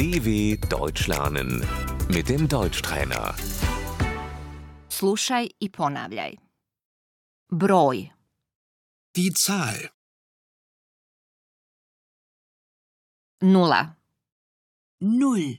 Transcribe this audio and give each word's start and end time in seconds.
DW 0.00 0.56
Deutsch 0.70 1.08
lernen 1.08 1.60
mit 2.08 2.28
dem 2.28 2.48
Deutschtrainer. 2.48 3.34
Slušaj 4.88 5.48
i 5.60 5.70
ponavljaj. 5.70 6.36
Broj, 7.52 8.10
Die 9.16 9.32
Zahl. 9.36 9.88
Nula, 13.40 13.96
Null, 15.00 15.56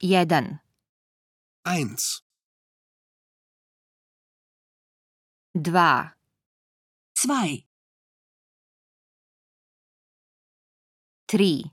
jedan, 0.00 0.58
1, 1.64 2.22
dva, 5.54 6.10
zwei, 7.14 7.67
3 11.28 11.70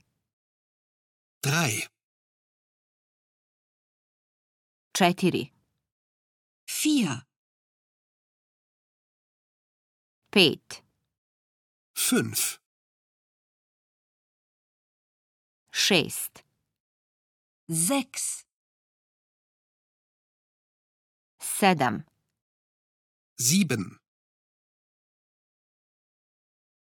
3 1.40 1.88
4 4.92 5.14
4 5.14 5.50
5 6.66 7.26
5 10.30 10.82
6 15.72 16.44
6 17.70 18.46
7 21.40 22.04
7 23.38 24.00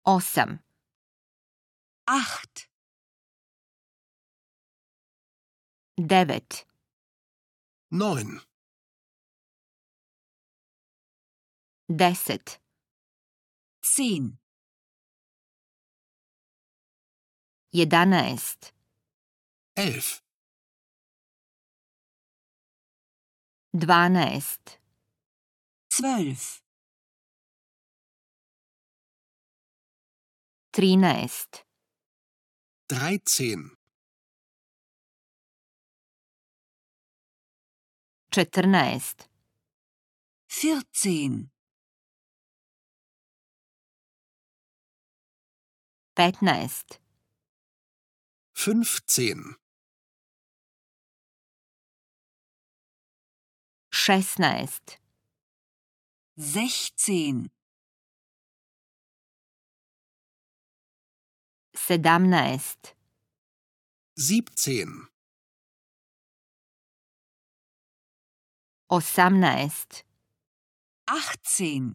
8 0.06 0.70
acht, 2.12 2.70
devet, 5.95 6.68
9, 7.88 8.42
deset, 11.88 12.62
zehn, 13.80 14.40
jedanaest, 17.70 18.73
11, 19.73 20.22
dvanaest, 23.72 24.81
zwölf, 25.88 26.62
trinaest, 30.72 31.70
13, 32.92 33.78
četrnaest, 38.30 39.30
vierzehn, 40.47 41.36
petnaest, 46.14 47.00
15, 48.53 49.56
šesnaest, 53.89 55.00
sechzehn, 56.36 57.47
sedamnaest, 61.86 62.96
17, 64.14 65.10
osamnaest, 68.88 70.06
achtzehn, 71.03 71.88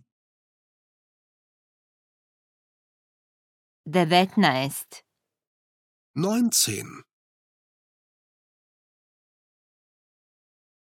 devetnaest, 3.95 4.91
19, 6.15 7.05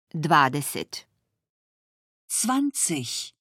dvadeset, 0.10 1.08
zwanzig. 2.28 3.41